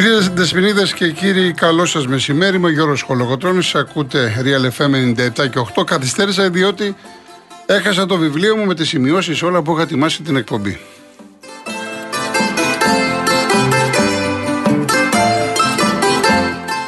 [0.00, 2.56] Κυρίες Δεσποινίδε και κύριοι, καλό σας μεσημέρι.
[2.56, 3.70] Είμαι ο Γιώργος Χολογοτρόνη.
[3.74, 5.84] Ακούτε Real FM 97 και 8.
[5.84, 6.96] Καθυστέρησα διότι
[7.66, 10.80] έχασα το βιβλίο μου με τις σημειώσεις όλα που είχα ετοιμάσει την εκπομπή.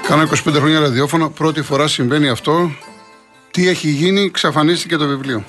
[0.08, 1.28] Κάνω 25 χρόνια ραδιόφωνο.
[1.30, 2.70] Πρώτη φορά συμβαίνει αυτό.
[3.50, 5.44] Τι έχει γίνει, ξαφανίστηκε το βιβλίο.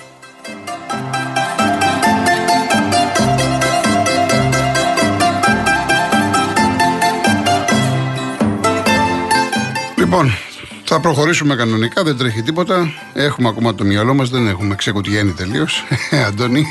[10.12, 10.32] Λοιπόν,
[10.84, 12.92] θα προχωρήσουμε κανονικά, δεν τρέχει τίποτα.
[13.14, 15.84] Έχουμε ακόμα το μυαλό μας, δεν έχουμε ξεκουτιένει τελείως.
[16.10, 16.66] Ε, Αντώνη.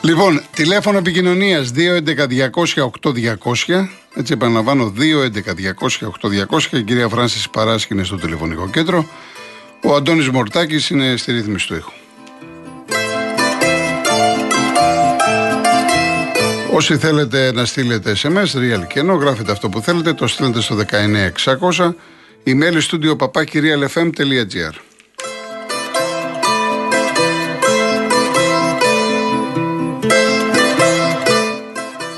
[0.00, 3.88] λοιπόν, τηλέφωνο επικοινωνίας 211-200-8200.
[4.14, 6.78] Έτσι επαναλαμβάνω, 211-200-8200.
[6.78, 9.08] Η κυρία Φράνσης Παράσκη είναι στο τηλεφωνικό κέντρο.
[9.82, 11.92] Ο Αντώνης Μορτάκης είναι στη ρύθμιση του ήχου.
[16.76, 20.76] Όσοι θέλετε να στείλετε SMS, real και ενώ γράφετε αυτό που θέλετε, το στείλετε στο
[21.46, 21.94] 19600,
[22.44, 24.72] email studio papakirialfm.gr.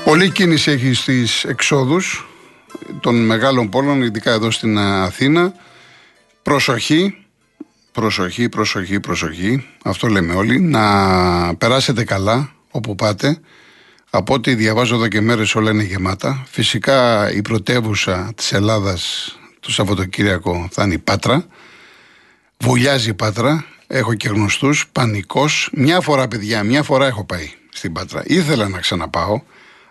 [0.05, 2.27] Πολλή κίνηση έχει στις εξόδους
[2.99, 5.53] των μεγάλων πόλων, ειδικά εδώ στην Αθήνα.
[6.43, 7.25] Προσοχή,
[7.91, 9.67] προσοχή, προσοχή, προσοχή.
[9.83, 10.59] Αυτό λέμε όλοι.
[10.59, 13.39] Να περάσετε καλά όπου πάτε.
[14.09, 16.43] Από ό,τι διαβάζω εδώ και μέρες όλα είναι γεμάτα.
[16.49, 21.45] Φυσικά η πρωτεύουσα της Ελλάδας το Σαββατοκύριακο θα είναι η Πάτρα.
[22.57, 23.65] Βουλιάζει η Πάτρα.
[23.87, 24.87] Έχω και γνωστούς.
[24.91, 25.69] Πανικός.
[25.73, 28.23] Μια φορά παιδιά, μια φορά έχω πάει στην Πάτρα.
[28.25, 29.41] Ήθελα να ξαναπάω.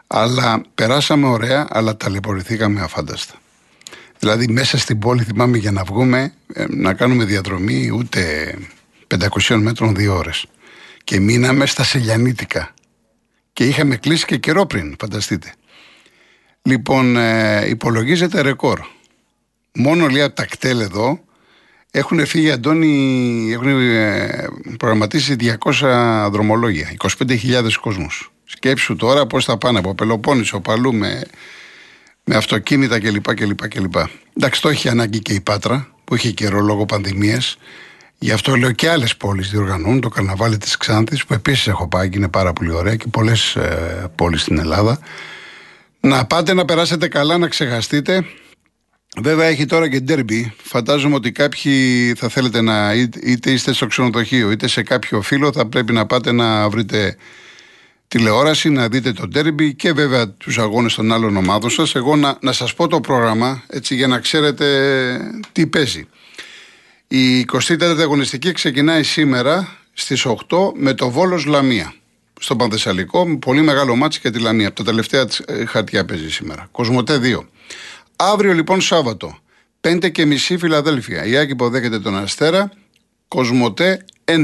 [0.06, 3.34] Αλλά περάσαμε ωραία, αλλά ταλαιπωρηθήκαμε αφάνταστα.
[4.18, 8.54] Δηλαδή μέσα στην πόλη θυμάμαι για να βγούμε ε, να κάνουμε διαδρομή ούτε
[9.46, 10.46] 500 μέτρων δύο ώρες.
[11.04, 12.74] Και μείναμε στα Σελιανίτικα.
[13.56, 15.52] Και είχαμε κλείσει και καιρό πριν, φανταστείτε.
[16.62, 18.80] Λοιπόν, ε, υπολογίζεται ρεκόρ.
[19.74, 21.20] Μόνο λίγα τα κτέλ εδώ
[21.90, 24.46] έχουν φύγει, Αντώνη, έχουν ε,
[24.78, 25.36] προγραμματίσει
[25.80, 28.32] 200 δρομολόγια, 25.000 κόσμους.
[28.44, 31.22] Σκέψου τώρα πώς θα πάνε από Πελοπόννησο, Παλού με,
[32.24, 33.94] με αυτοκίνητα κλπ, κλπ, κλπ.
[34.36, 37.58] Εντάξει, το έχει ανάγκη και η Πάτρα που είχε καιρό λόγω πανδημίας.
[38.18, 42.08] Γι' αυτό λέω και άλλες πόλεις διοργανώνουν το καρναβάλι της Ξάνθης, που επίσης έχω πάει
[42.08, 44.98] και είναι πάρα πολύ ωραία και πολλές ε, πόλεις στην Ελλάδα.
[46.00, 48.24] Να πάτε να περάσετε καλά, να ξεχαστείτε.
[49.20, 50.54] Βέβαια έχει τώρα και ντέρμπι.
[50.62, 52.94] Φαντάζομαι ότι κάποιοι θα θέλετε να
[53.24, 57.16] είτε είστε στο ξενοδοχείο είτε σε κάποιο φίλο θα πρέπει να πάτε να βρείτε
[58.08, 61.94] τηλεόραση, να δείτε το ντέρμπι και βέβαια τους αγώνες των άλλων ομάδων σας.
[61.94, 64.66] Εγώ να, να σας πω το πρόγραμμα έτσι για να ξέρετε
[65.52, 66.08] τι παίζει.
[67.08, 70.36] Η 24η αγωνιστική ξεκινάει σήμερα στις 8
[70.74, 71.94] με το Βόλος Λαμία.
[72.40, 74.66] Στο Πανθεσσαλικό, με πολύ μεγάλο ματς και τη Λαμία.
[74.66, 76.68] Από τα τελευταία ε, χαρτιά παίζει σήμερα.
[76.70, 77.46] Κοσμοτέ 2.
[78.16, 79.38] Αύριο λοιπόν Σάββατο,
[79.80, 81.24] 5 και μισή Φιλαδέλφια.
[81.24, 82.72] Η ΑΕΚ υποδέχεται τον Αστέρα.
[83.28, 84.34] Κοσμοτέ 1.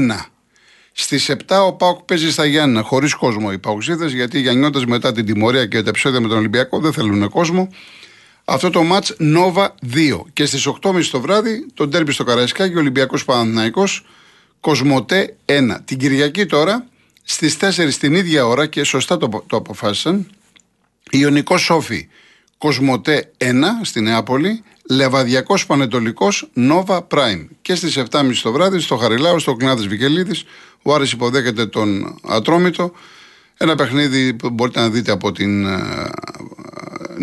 [0.91, 1.35] Στις 7
[1.65, 5.65] ο ΠΑΟΚ παίζει στα Γιάννα, χωρίς κόσμο οι ΠΑΟΚτσήδες, γιατί οι Γιαννιώτες μετά την τιμωρία
[5.65, 7.69] και τα επεισόδια με τον Ολυμπιακό δεν θέλουν κόσμο.
[8.45, 10.21] Αυτό το ματς Nova 2.
[10.33, 13.83] Και στις 8.30 το βράδυ το ντέρμπι στο Καραϊσκάκι, Ολυμπιακός Παναθηναϊκός,
[14.59, 15.77] Κοσμοτέ 1.
[15.85, 16.85] Την Κυριακή τώρα
[17.23, 20.29] στις 4 την ίδια ώρα και σωστά το, το αποφάσισαν.
[21.09, 22.07] Ιωνικός Σόφι
[22.57, 23.51] Κοσμοτέ 1
[23.81, 27.47] στη Νεάπολη, Λεβαδιακός Πανετολικός Nova Prime.
[27.61, 30.43] Και στις 7.30 το βράδυ στο Χαριλάου, στο Κλνάδη Βικελίδης,
[30.81, 32.91] ο Άρης υποδέχεται τον Ατρόμητο.
[33.57, 36.09] Ένα παιχνίδι που μπορείτε να δείτε από την ε,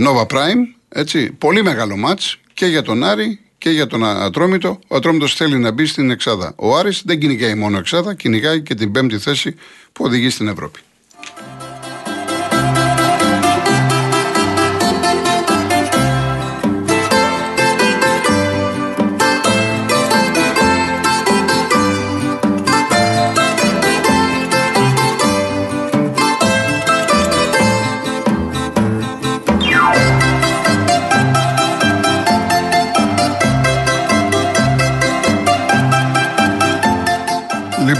[0.07, 0.80] Nova Prime.
[0.93, 1.33] Έτσι.
[1.33, 4.79] Πολύ μεγάλο μάτς και για τον Άρη και για τον Ατρόμητο.
[4.89, 6.53] Ο Ατρόμητος θέλει να μπει στην Εξάδα.
[6.57, 9.55] Ο Άρης δεν κυνηγάει μόνο Εξάδα, κυνηγάει και την πέμπτη θέση
[9.93, 10.81] που οδηγεί στην Ευρώπη.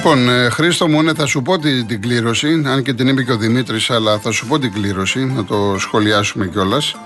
[0.03, 3.23] Λοιπόν, ε, Χρήστο μου, ναι, θα σου πω την, την κλήρωση, αν και την είπε
[3.23, 6.97] και ο Δημήτρης, αλλά θα σου πω την κλήρωση, να το σχολιάσουμε κιόλας.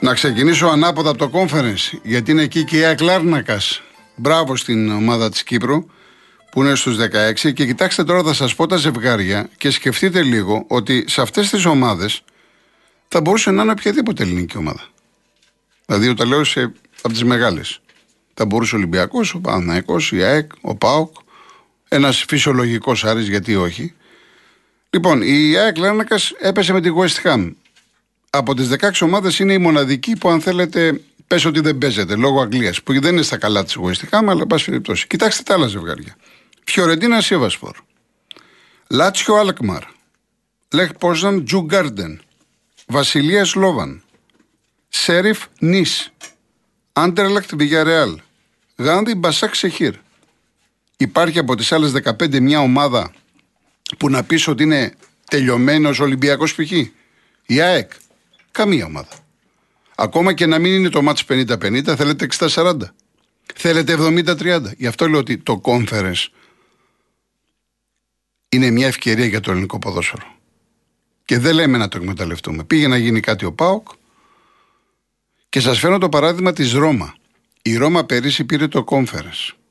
[0.00, 3.60] Να ξεκινήσω ανάποδα από το conference, γιατί είναι εκεί και η Ακλάρνακα.
[4.16, 5.86] Μπράβο στην ομάδα της Κύπρου,
[6.50, 7.52] που είναι στους 16.
[7.52, 11.64] Και κοιτάξτε τώρα, θα σας πω τα ζευγάρια και σκεφτείτε λίγο ότι σε αυτές τις
[11.64, 12.22] ομάδες
[13.08, 14.88] θα μπορούσε να είναι οποιαδήποτε ελληνική ομάδα.
[15.86, 16.72] Δηλαδή, όταν λέω σε,
[17.02, 17.80] από τις μεγάλες.
[18.34, 21.14] Θα μπορούσε ο Ολυμπιακός, ο Παναναϊκό, η ΑΕΚ, ο ΠΑΟΚ,
[21.92, 23.94] ένας φυσιολογικός Άρης, γιατί όχι.
[24.90, 27.52] Λοιπόν, η ΑΕΚ Λάρνακας έπεσε με τη West Ham.
[28.30, 32.40] από τις 16 ομάδες είναι η μοναδική που, αν θέλετε, πες ότι δεν παίζεται λόγω
[32.40, 35.06] Αγγλίας, που δεν είναι στα καλά της εγωιστικά, αλλά εν πάση περιπτώσει.
[35.06, 36.16] Κοιτάξτε τα άλλα ζευγάρια.
[36.64, 37.76] Φιωρεντίνα Σίβασπορ.
[38.88, 39.82] Λάτσιο Αλκμαρ.
[40.72, 42.20] Λεχ Πόζαν Τζου Γκάρντεν.
[42.86, 44.02] Βασιλεία Σλόβαν.
[44.88, 46.12] Σέριφ Νις.
[46.92, 48.20] Άντερλακτ Βιγιαρεάλ.
[48.76, 49.94] Γάνδη Μπασάκ Σεχίρ.
[51.02, 53.12] Υπάρχει από τις άλλες 15 μια ομάδα
[53.98, 54.94] που να πεις ότι είναι
[55.30, 56.70] τελειωμένος Ολυμπιακός π.χ.
[57.46, 57.92] Η ΑΕΚ.
[58.50, 59.08] Καμία ομάδα.
[59.94, 62.76] Ακόμα και να μην είναι το μάτς 50-50, θέλετε 60-40.
[63.54, 64.76] Θέλετε 70-30.
[64.76, 66.26] Γι' αυτό λέω ότι το conference
[68.48, 70.36] είναι μια ευκαιρία για το ελληνικό ποδόσφαιρο.
[71.24, 72.64] Και δεν λέμε να το εκμεταλλευτούμε.
[72.64, 73.88] Πήγε να γίνει κάτι ο ΠΑΟΚ
[75.48, 77.14] και σας φέρνω το παράδειγμα της Ρώμα.
[77.62, 79.61] Η Ρώμα πέρυσι πήρε το conference.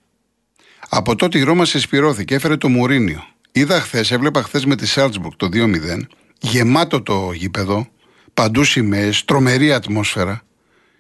[0.94, 3.24] Από τότε η Ρώμα συσπηρώθηκε, έφερε το Μουρίνιο.
[3.52, 6.08] Είδα χθες, έβλεπα χθες με τη Σάλτσμπουργκ το 2-0,
[6.40, 7.88] γεμάτο το γήπεδο,
[8.34, 10.42] παντού σημαίες, τρομερή ατμόσφαιρα.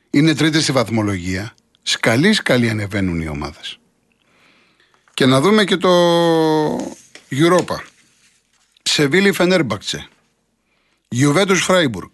[0.10, 1.54] Είναι τρίτη στη βαθμολογία.
[1.82, 3.80] Σκαλί σκαλί ανεβαίνουν οι ομάδες.
[5.14, 5.92] Και να δούμε και το
[7.32, 7.80] Europa.
[8.82, 10.08] Σεβίλη Φενέρμπακτσε.
[11.08, 12.14] Γιουβέντους Φράιμπουργκ.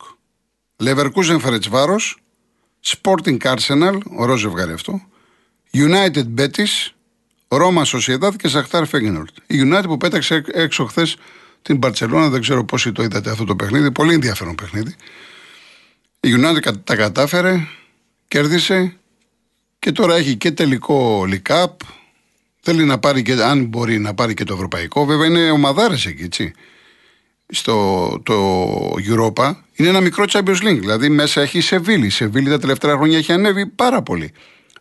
[0.77, 2.17] Λεβερκούζεν Φερετσβάρος.
[2.85, 5.01] Sporting Arsenal, ωραίο ζευγάρι αυτό.
[5.73, 6.91] United Betis.
[7.47, 9.29] Ρώμα Σοσιαδάδ και Σαχτάρ Φέγγινορτ.
[9.47, 11.17] Η United που πέταξε έξω χθες
[11.61, 13.91] την Παρσελόνα, δεν ξέρω πόσοι το είδατε αυτό το παιχνίδι.
[13.91, 14.95] Πολύ ενδιαφέρον παιχνίδι.
[16.19, 17.67] Η United τα κατάφερε,
[18.27, 18.95] κέρδισε
[19.79, 21.79] και τώρα έχει και τελικό λικάπ.
[22.61, 25.05] Θέλει να πάρει και, αν μπορεί να πάρει και το ευρωπαϊκό.
[25.05, 26.53] Βέβαια είναι ομαδάρες εκεί, έτσι.
[27.49, 30.79] Στο το Europa είναι ένα μικρό Champions League.
[30.79, 32.05] Δηλαδή μέσα έχει η Σεβίλη.
[32.05, 34.31] Η Σεβίλη τα τελευταία χρόνια έχει ανέβει πάρα πολύ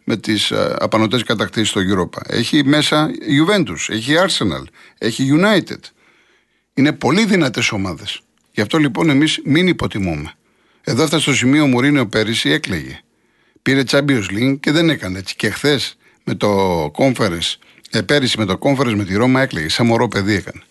[0.09, 2.21] με τις uh, απανοτές κατακτήσεις στο Europa.
[2.27, 4.65] Έχει μέσα Juventus, έχει Arsenal,
[4.99, 5.81] έχει United.
[6.75, 8.21] Είναι πολύ δυνατές ομάδες.
[8.53, 10.33] Γι' αυτό λοιπόν εμείς μην υποτιμούμε.
[10.83, 13.01] Εδώ έφτασε στο σημείο ο Μουρίνιο πέρυσι έκλαιγε.
[13.63, 15.37] Πήρε Champions League και δεν έκανε έτσι.
[15.37, 17.55] Και χθες με το Conference,
[17.91, 19.69] ε, πέρυσι με το Conference με τη Ρώμα έκλαιγε.
[19.69, 20.63] Σαν μωρό παιδί έκανε.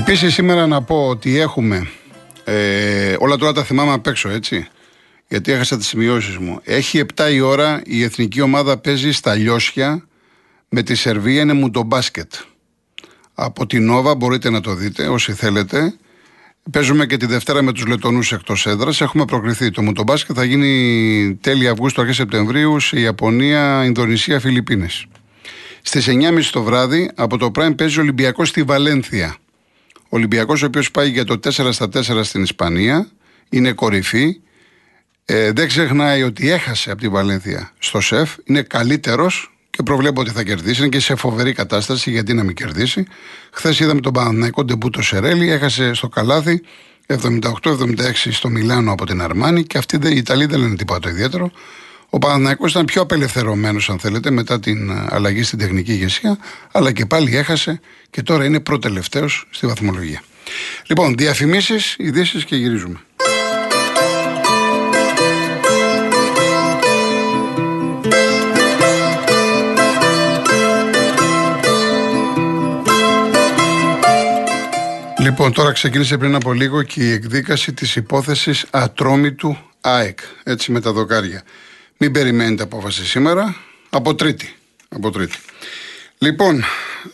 [0.00, 1.90] Επίσης, σήμερα να πω ότι έχουμε.
[2.44, 4.66] Ε, όλα τώρα τα θυμάμαι απ' έξω, έτσι.
[5.28, 6.60] Γιατί έχασα τις σημειώσεις μου.
[6.64, 10.06] Έχει 7 η ώρα η εθνική ομάδα παίζει στα Λιώσια
[10.68, 11.40] με τη Σερβία.
[11.40, 12.32] Είναι μου το μπάσκετ.
[13.34, 15.94] Από την Νόβα μπορείτε να το δείτε όσοι θέλετε.
[16.70, 19.00] Παίζουμε και τη Δευτέρα με τους Λετωνούς εκτός έδρας.
[19.00, 19.70] Έχουμε προκριθεί.
[19.70, 25.06] Το μουτομπάσκετ θα γίνει τέλη Αυγούστου, αρχές Σεπτεμβρίου σε Ιαπωνία, Ινδονησία, Φιλιππίνες.
[25.82, 29.36] Στις 9.30 το βράδυ από το Prime παίζει ο Ολυμπιακός στη Βαλένθια.
[30.12, 33.08] Ο Ολυμπιακός, ο οποίος πάει για το 4 στα 4 στην Ισπανία,
[33.48, 34.40] είναι κορυφή.
[35.24, 38.34] Ε, δεν ξεχνάει ότι έχασε από τη Βαλένθια στο σεφ.
[38.44, 40.80] Είναι καλύτερος και προβλέπω ότι θα κερδίσει.
[40.80, 43.06] Είναι και σε φοβερή κατάσταση, γιατί να μην κερδίσει.
[43.52, 46.62] Χθες είδαμε τον Παναναναϊκό Ντεμπούτο Σερέλη, έχασε στο καλάθι
[47.06, 51.50] 78-76 στο Μιλάνο από την Αρμάνη και αυτοί οι Ιταλοί δεν λένε τίποτα το ιδιαίτερο.
[52.10, 56.38] Ο Παναναναϊκό ήταν πιο απελευθερωμένος, αν θέλετε, μετά την ε, αλλαγή στην τεχνική ηγεσία,
[56.72, 60.22] αλλά και πάλι έχασε και τώρα είναι προτελευταίος στη βαθμολογία.
[60.86, 63.00] Λοιπόν, διαφημίσεις, ειδήσεις και γυρίζουμε.
[75.18, 80.80] Λοιπόν, τώρα ξεκίνησε πριν από λίγο και η εκδίκαση της υπόθεσης ατρόμητου ΑΕΚ, έτσι με
[80.80, 81.42] τα δοκάρια.
[82.02, 83.56] Μην περιμένετε απόφαση σήμερα,
[83.90, 84.54] από τρίτη.
[84.88, 85.36] Από τρίτη.
[86.18, 86.64] Λοιπόν,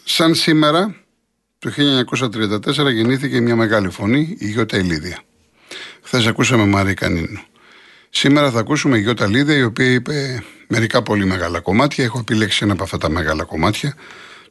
[0.04, 0.94] σαν σήμερα,
[1.58, 5.18] το 1934 γεννήθηκε μια μεγάλη φωνή, η Γιώτα Ηλίδια.
[6.02, 7.40] Χθες ακούσαμε Μαρή Κανίνου.
[8.10, 12.04] Σήμερα θα ακούσουμε η Γιώτα Λίδια, η οποία είπε μερικά πολύ μεγάλα κομμάτια.
[12.04, 13.94] Έχω επιλέξει ένα από αυτά τα μεγάλα κομμάτια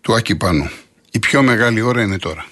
[0.01, 0.69] του Άκη Πάνου.
[1.11, 2.45] Η πιο μεγάλη ώρα είναι τώρα.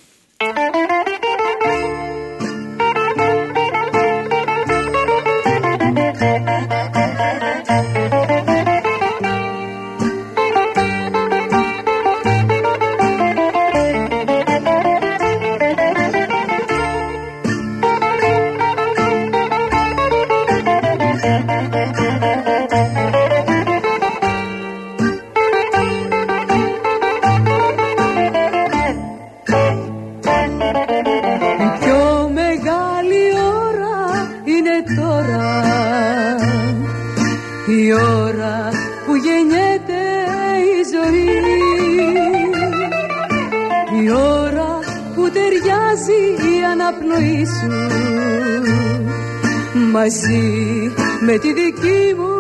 [49.94, 50.92] Μαζί
[51.25, 52.32] με τη δική μου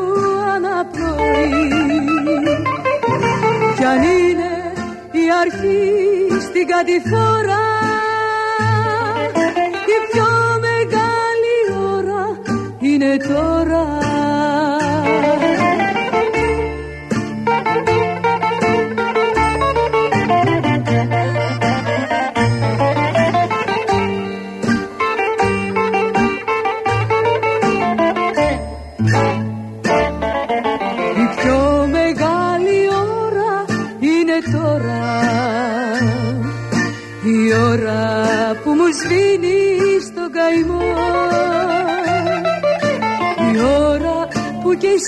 [0.55, 1.67] αναπνοή.
[3.05, 4.51] Πρωί κι αν είναι
[5.11, 7.63] η αρχή στην κατηφόρα
[9.93, 10.29] η πιο
[10.67, 11.57] μεγάλη
[11.95, 12.39] ώρα
[12.79, 14.02] είναι τώρα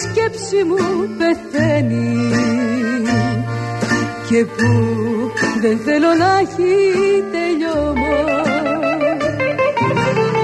[0.02, 2.30] σκέψη μου πεθαίνει.
[4.30, 4.72] Και που
[5.62, 6.74] δεν θέλω να έχει
[7.32, 8.16] τελειώμα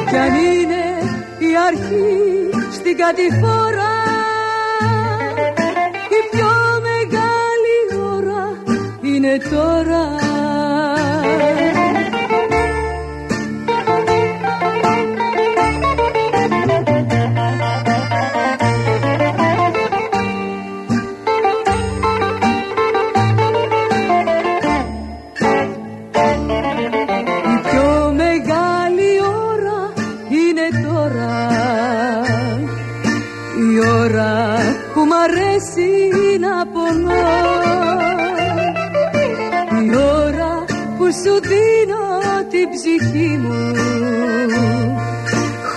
[0.10, 0.84] κι αν είναι
[1.38, 3.92] η αρχή στην κατηφόρα
[6.18, 6.52] η πιο
[6.88, 7.78] μεγάλη
[8.16, 8.62] ώρα
[9.02, 10.31] είναι τώρα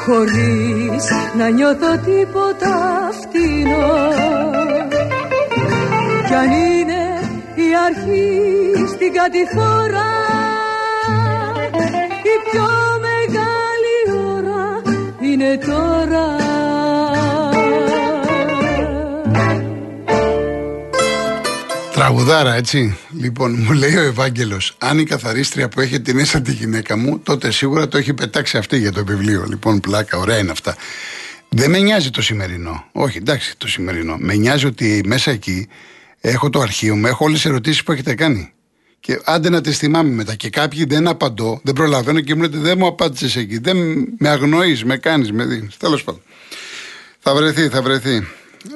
[0.04, 1.04] χωρίς
[1.38, 4.12] να νιώθω τίποτα φτηνό.
[6.26, 7.20] Κι αν είναι
[7.54, 8.42] η αρχή
[8.94, 10.12] στην κατηφόρα
[12.22, 12.68] η πιο
[13.00, 13.96] μεγάλη
[14.36, 14.82] ώρα
[15.20, 16.26] είναι τώρα.
[21.92, 22.98] Τραγουδάρα, έτσι.
[23.18, 27.18] Λοιπόν, μου λέει ο Ευάγγελος, αν η καθαρίστρια που έχει την μέσα τη γυναίκα μου,
[27.18, 29.46] τότε σίγουρα το έχει πετάξει αυτή για το βιβλίο.
[29.48, 30.76] Λοιπόν, πλάκα, ωραία είναι αυτά.
[31.48, 32.84] Δεν με νοιάζει το σημερινό.
[32.92, 34.16] Όχι, εντάξει, το σημερινό.
[34.18, 35.68] Με νοιάζει ότι μέσα εκεί
[36.20, 38.52] έχω το αρχείο μου, έχω όλες τις ερωτήσεις που έχετε κάνει.
[39.00, 40.34] Και άντε να τις θυμάμαι μετά.
[40.34, 43.58] Και κάποιοι δεν απαντώ, δεν προλαβαίνω και μου λέτε δεν μου απάντησες εκεί.
[43.58, 43.76] Δεν
[44.18, 45.76] με αγνοείς, με κάνεις, με δίνεις.
[45.76, 46.22] Τέλος πάντων.
[47.18, 48.26] Θα βρεθεί, θα βρεθεί.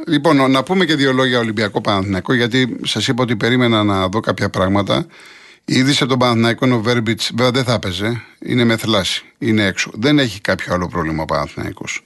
[0.07, 4.21] Λοιπόν, να πούμε και δύο λόγια Ολυμπιακό Παναθηναϊκό, γιατί σας είπα ότι περίμενα να δω
[4.21, 5.07] κάποια πράγματα.
[5.65, 9.25] Η είδηση από τον Παναθηναϊκό είναι ο Βέρμπιτς, βέβαια δεν θα έπαιζε, είναι με θλάση,
[9.39, 9.91] είναι έξω.
[9.95, 12.03] Δεν έχει κάποιο άλλο πρόβλημα ο Παναθηναϊκός.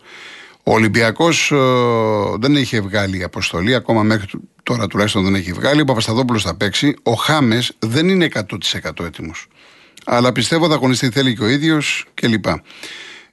[0.63, 1.57] Ο Ολυμπιακός ε,
[2.39, 4.27] δεν είχε βγάλει αποστολή, ακόμα μέχρι
[4.63, 5.81] τώρα τουλάχιστον δεν έχει βγάλει.
[5.81, 6.95] Ο Παπασταδόπουλο θα παίξει.
[7.03, 9.47] Ο Χάμες δεν είναι 100% έτοιμος.
[10.07, 12.45] Αλλά πιστεύω θα αγωνιστεί θέλει και ο ίδιος κλπ.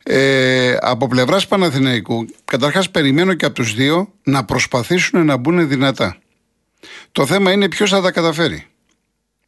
[0.04, 6.18] Ε, από πλευράς Παναθηναϊκού, καταρχάς περιμένω και από τους δύο να προσπαθήσουν να μπουν δυνατά.
[7.12, 8.66] Το θέμα είναι ποιος θα τα καταφέρει.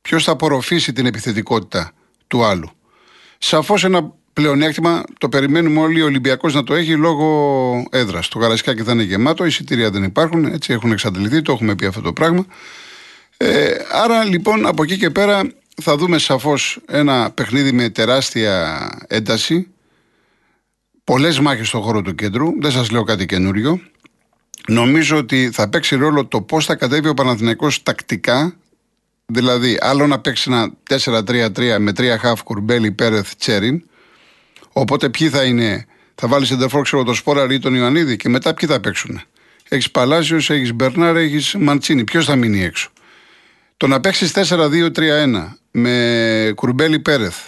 [0.02, 1.92] Ποιος θα απορροφήσει την επιθετικότητα
[2.28, 2.70] του άλλου.
[3.38, 8.28] Σαφώς ένα πλεονέκτημα το περιμένουμε όλοι ο Ολυμπιακός να το έχει λόγω έδρας.
[8.28, 12.02] Το γαλασκάκι θα είναι γεμάτο, εισιτήρια δεν υπάρχουν, έτσι έχουν εξαντληθεί, το έχουμε πει αυτό
[12.02, 12.46] το πράγμα.
[13.38, 15.42] Ε, άρα λοιπόν από εκεί και πέρα
[15.82, 19.68] θα δούμε σαφώς ένα παιχνίδι με τεράστια ένταση
[21.04, 22.62] πολλές μάχες στον χώρο του κέντρου.
[22.62, 23.82] Δεν σας λέω κάτι καινούριο.
[24.68, 28.56] Νομίζω ότι θα παίξει ρόλο το πώς θα κατέβει ο Παναθηναϊκός τακτικά.
[29.26, 33.84] Δηλαδή, άλλο να παίξει ένα 4-3-3 με τρία χαφ κουρμπέλι, πέρεθ, τσέριν.
[34.72, 38.54] Οπότε ποιοι θα είναι, θα βάλει εντεφόρ, ξέρω το Σπόρα ή τον Ιωαννίδη και μετά
[38.54, 39.22] ποιοι θα παίξουν.
[39.70, 42.04] Έχεις Παλάσιος, έχεις Μπερνάρ, έχεις Μαντσίνη.
[42.04, 42.90] Ποιος θα μείνει έξω.
[43.78, 47.48] Το να παίξεις 4-2-3-1 με κουρμπέλι Πέρεθ,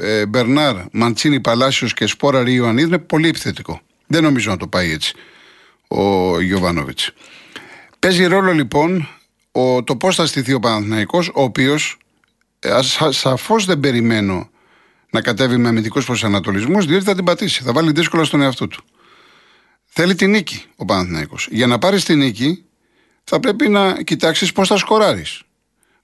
[0.00, 3.80] ε, Μπερνάρ, Μαντσίνη Παλάσιος και Σπόρα Ιωαννίδης είναι πολύ επιθετικό.
[4.06, 5.14] Δεν νομίζω να το πάει έτσι
[5.88, 7.10] ο Γιωβάνοβιτς.
[7.98, 9.08] Παίζει ρόλο λοιπόν
[9.52, 11.98] ο, το πώς θα στηθεί ο Παναθηναϊκός, ο οποίος
[12.58, 12.78] ε,
[13.08, 14.50] σαφώς δεν περιμένω
[15.10, 17.62] να κατέβει με αμυντικούς προσανατολισμούς, διότι θα την πατήσει.
[17.62, 18.84] Θα βάλει δύσκολα στον εαυτό του.
[19.84, 21.48] Θέλει την νίκη ο Παναθηναϊκός.
[21.50, 22.64] Για να πάρεις την νίκη,
[23.24, 25.42] θα πρέπει να κοιτάξεις πώς θα σκοράρεις.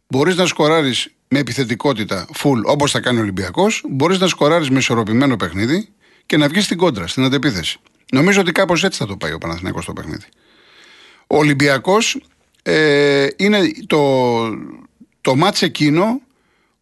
[0.09, 4.78] Μπορείς να σκοράρεις με επιθετικότητα full όπως θα κάνει ο Ολυμπιακός, μπορείς να σκοράρεις με
[4.78, 5.88] ισορροπημένο παιχνίδι
[6.26, 7.78] και να βγεις στην κόντρα, στην αντεπίθεση.
[8.12, 10.25] Νομίζω ότι κάπως έτσι θα το πάει ο Παναθηναϊκός στο παιχνίδι.
[11.26, 12.21] Ο Ολυμπιακός
[12.62, 14.00] ε, είναι το,
[15.21, 16.21] το μάτς εκείνο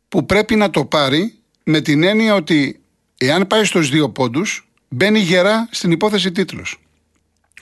[0.08, 1.34] που πρέπει να το πάρει
[1.64, 2.80] με την έννοια ότι
[3.18, 6.80] εάν πάει στους δύο πόντους μπαίνει γερά στην υπόθεση τίτλος.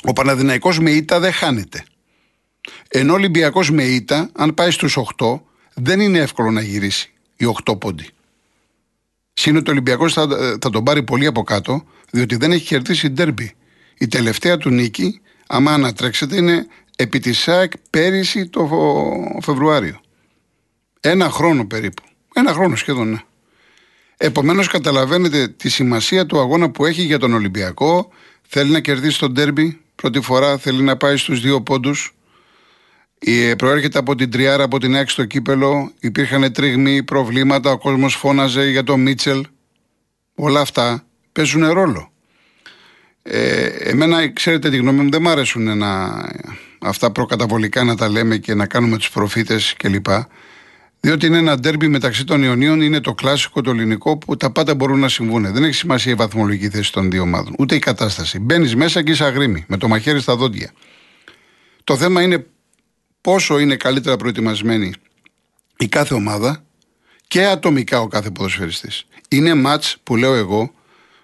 [0.04, 1.84] Ο Παναδημαϊκός με ήττα δεν χάνεται.
[2.88, 5.40] Ενώ ο Ολυμπιακός με ήττα, αν πάει στους 8,
[5.74, 8.06] δεν είναι εύκολο να γυρίσει οι 8 πόντι.
[9.32, 10.28] Σύνοτι ο Ολυμπιακός θα,
[10.60, 13.54] θα τον πάρει πολύ από κάτω, διότι δεν έχει κερδίσει ντέρμπι.
[13.98, 18.68] Η τελευταία του νίκη, άμα ανατρέξετε, είναι επί της ΣΑΕΚ πέρυσι το
[19.42, 20.00] Φεβρουάριο.
[21.00, 22.02] Ένα χρόνο περίπου.
[22.34, 23.18] Ένα χρόνο σχεδόν, ναι.
[24.16, 28.08] Επομένως, καταλαβαίνετε τη σημασία του αγώνα που έχει για τον Ολυμπιακό.
[28.48, 29.80] Θέλει να κερδίσει τον τέρμπι.
[29.94, 32.14] Πρώτη φορά θέλει να πάει στους δύο πόντους.
[33.56, 35.92] Προέρχεται από την Τριάρα, από την έξι στο κύπελο.
[36.00, 37.70] Υπήρχαν τριγμοί, προβλήματα.
[37.70, 39.44] Ο κόσμος φώναζε για τον Μίτσελ.
[40.34, 42.12] Όλα αυτά παίζουν ρόλο.
[43.22, 46.20] Ε, εμένα, ξέρετε τη γνώμη μου, δεν μ' αρέσουν να,
[46.80, 50.06] αυτά προκαταβολικά να τα λέμε και να κάνουμε τους προφήτες κλπ.
[51.00, 54.74] Διότι είναι ένα ντέρμπι μεταξύ των Ιωνίων, είναι το κλασικό το ελληνικό που τα πάντα
[54.74, 55.52] μπορούν να συμβούν.
[55.52, 58.38] Δεν έχει σημασία η βαθμολογική θέση των δύο ομάδων, ούτε η κατάσταση.
[58.38, 60.72] Μπαίνεις μέσα και είσαι αγρίμη, με το μαχαίρι στα δόντια.
[61.84, 62.46] Το θέμα είναι
[63.22, 64.92] πόσο είναι καλύτερα προετοιμασμένη
[65.76, 66.64] η κάθε ομάδα
[67.28, 69.06] και ατομικά ο κάθε ποδοσφαιριστής.
[69.28, 70.74] Είναι μάτς που λέω εγώ,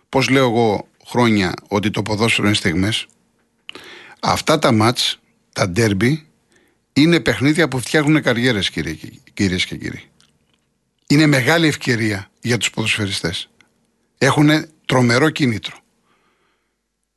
[0.09, 3.07] πώς λέω εγώ χρόνια ότι το ποδόσφαιρο είναι στιγμές.
[4.21, 5.19] Αυτά τα μάτς,
[5.53, 6.27] τα ντέρμπι,
[6.93, 8.71] είναι παιχνίδια που φτιάχνουν καριέρες
[9.35, 10.03] κυρίες και κύριοι.
[11.07, 13.51] Είναι μεγάλη ευκαιρία για τους ποδοσφαιριστές.
[14.19, 15.77] Έχουν τρομερό κίνητρο.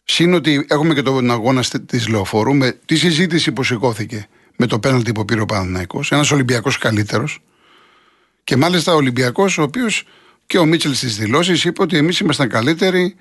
[0.03, 4.79] Συν ότι έχουμε και τον αγώνα της Λεωφόρου με τη συζήτηση που σηκώθηκε με το
[4.79, 6.03] πέναλτι που πήρε ο Παναναϊκό.
[6.09, 7.39] Ένας Ολυμπιακός καλύτερος.
[8.43, 10.03] Και μάλιστα ο Ολυμπιακός, ο οποίος
[10.45, 13.15] και ο Μίτσελ στις δηλώσεις είπε ότι εμείς ήμασταν καλύτεροι.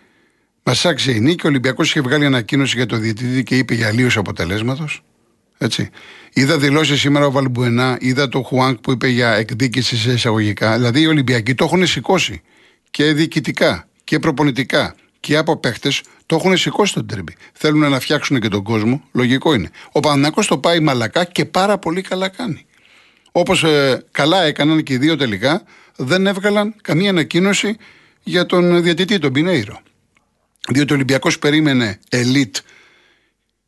[0.62, 1.46] Μας άξιζε η νίκη.
[1.46, 5.02] Ο Ολυμπιακός είχε βγάλει ανακοίνωση για το διαιτητή και είπε για αλλίωση αποτελέσματος.
[5.58, 5.90] Έτσι.
[6.32, 10.76] Είδα δηλώσεις σήμερα ο Βαλμπουενά, είδα το Χουάνκ που είπε για εκδίκηση σε εισαγωγικά.
[10.76, 12.42] Δηλαδή οι Ολυμπιακοί το έχουν σηκώσει
[12.90, 17.36] και διοικητικά και προπονητικά και από παίχτες το έχουν σηκώσει τον τέρμπι.
[17.52, 19.02] Θέλουν να φτιάξουν και τον κόσμο.
[19.12, 19.70] Λογικό είναι.
[19.92, 22.66] Ο Παναναναϊκό το πάει μαλακά και πάρα πολύ καλά κάνει.
[23.32, 25.62] Όπως ε, καλά έκαναν και οι δύο τελικά,
[25.96, 27.76] δεν έβγαλαν καμία ανακοίνωση
[28.22, 29.80] για τον διατητή, τον Πινέιρο.
[30.68, 32.56] Διότι ο Ολυμπιακός περίμενε ελίτ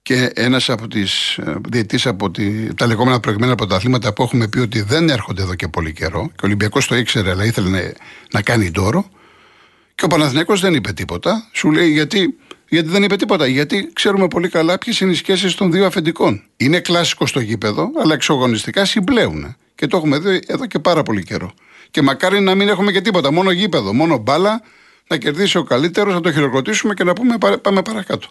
[0.03, 4.59] και ένας από τις ε, διαιτητής από τη, τα λεγόμενα προηγμένα πρωταθλήματα που έχουμε πει
[4.59, 6.27] ότι δεν έρχονται εδώ και πολύ καιρό.
[6.27, 7.93] Και ο Ολυμπιακός το ήξερε, αλλά ήθελε να,
[8.33, 9.11] να κάνει ντόρο.
[9.95, 11.49] Και ο Παναθηναϊκός δεν είπε τίποτα.
[11.53, 13.47] Σου λέει γιατί, γιατί δεν είπε τίποτα.
[13.47, 16.43] Γιατί ξέρουμε πολύ καλά ποιες είναι οι σχέσεις των δύο αφεντικών.
[16.57, 19.57] Είναι κλασικό στο γήπεδο, αλλά εξογωνιστικά συμπλέουν.
[19.75, 21.53] Και το έχουμε δει εδώ και πάρα πολύ καιρό.
[21.91, 23.33] Και μακάρι να μην έχουμε και τίποτα.
[23.33, 24.63] Μόνο γήπεδο, μόνο μπάλα,
[25.09, 28.29] να κερδίσει ο καλύτερος, να το χειροκροτήσουμε και να πούμε πάμε παρακάτω.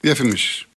[0.00, 0.66] Διαφημίσεις.